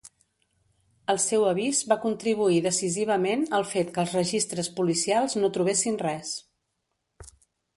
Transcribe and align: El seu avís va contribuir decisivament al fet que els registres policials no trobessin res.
El 1.13 1.19
seu 1.25 1.43
avís 1.49 1.81
va 1.91 1.97
contribuir 2.05 2.57
decisivament 2.67 3.45
al 3.59 3.67
fet 3.75 3.91
que 3.99 4.01
els 4.05 4.17
registres 4.19 4.71
policials 4.81 5.37
no 5.43 5.53
trobessin 5.59 6.01
res. 6.09 6.33